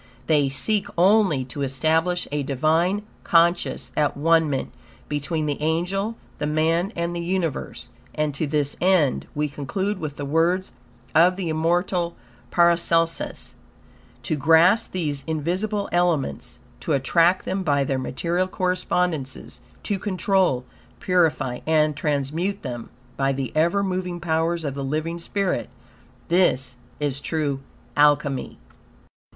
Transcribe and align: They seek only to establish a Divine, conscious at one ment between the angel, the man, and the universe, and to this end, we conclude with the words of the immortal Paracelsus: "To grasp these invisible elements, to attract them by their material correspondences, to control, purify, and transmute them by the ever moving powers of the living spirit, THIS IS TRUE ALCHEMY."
They 0.25 0.49
seek 0.49 0.87
only 0.97 1.45
to 1.45 1.61
establish 1.61 2.27
a 2.31 2.41
Divine, 2.41 3.03
conscious 3.23 3.91
at 3.95 4.17
one 4.17 4.49
ment 4.49 4.71
between 5.07 5.45
the 5.45 5.61
angel, 5.61 6.17
the 6.39 6.47
man, 6.47 6.91
and 6.95 7.15
the 7.15 7.19
universe, 7.21 7.89
and 8.15 8.33
to 8.33 8.47
this 8.47 8.75
end, 8.81 9.27
we 9.35 9.47
conclude 9.47 9.99
with 9.99 10.15
the 10.15 10.25
words 10.25 10.71
of 11.13 11.35
the 11.35 11.49
immortal 11.49 12.15
Paracelsus: 12.49 13.53
"To 14.23 14.35
grasp 14.35 14.91
these 14.91 15.23
invisible 15.27 15.87
elements, 15.91 16.57
to 16.79 16.93
attract 16.93 17.45
them 17.45 17.61
by 17.61 17.83
their 17.83 17.99
material 17.99 18.47
correspondences, 18.47 19.61
to 19.83 19.99
control, 19.99 20.65
purify, 20.99 21.59
and 21.67 21.95
transmute 21.95 22.63
them 22.63 22.89
by 23.17 23.33
the 23.33 23.51
ever 23.55 23.83
moving 23.83 24.19
powers 24.19 24.63
of 24.65 24.73
the 24.73 24.83
living 24.83 25.19
spirit, 25.19 25.69
THIS 26.29 26.77
IS 26.99 27.19
TRUE 27.21 27.61
ALCHEMY." 27.95 28.57